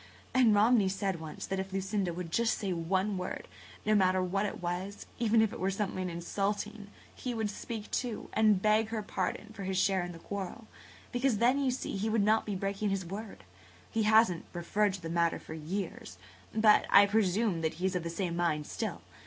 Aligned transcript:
And 0.33 0.55
Romney 0.55 0.89
said 0.89 1.19
once 1.19 1.45
that 1.45 1.59
if 1.59 1.71
Lucinda 1.71 2.11
would 2.11 2.31
just 2.31 2.57
say 2.57 2.73
one 2.73 3.19
word, 3.19 3.47
no 3.85 3.93
matter 3.93 4.19
what 4.23 4.47
it 4.47 4.59
was, 4.59 5.05
even 5.19 5.43
if 5.43 5.53
it 5.53 5.59
were 5.59 5.69
something 5.69 6.09
insulting, 6.09 6.87
he 7.13 7.35
would 7.35 7.51
speak, 7.51 7.91
too, 7.91 8.27
and 8.33 8.63
beg 8.63 8.87
her 8.87 9.03
pardon 9.03 9.53
for 9.53 9.61
his 9.63 9.77
share 9.77 10.03
in 10.03 10.11
the 10.11 10.17
quarrel–because 10.17 11.37
then, 11.37 11.59
you 11.63 11.69
see, 11.69 11.97
he 11.97 12.09
would 12.09 12.23
not 12.23 12.47
be 12.47 12.55
breaking 12.55 12.89
his 12.89 13.05
word. 13.05 13.43
He 13.91 14.01
hasn't 14.01 14.45
referred 14.53 14.95
to 14.95 15.01
the 15.01 15.07
matter 15.07 15.37
for 15.37 15.53
years, 15.53 16.17
but 16.51 16.87
I 16.89 17.05
presume 17.05 17.61
that 17.61 17.75
he 17.75 17.85
is 17.85 17.95
of 17.95 18.01
the 18.01 18.09
same 18.09 18.35
mind 18.35 18.65
still. 18.65 19.01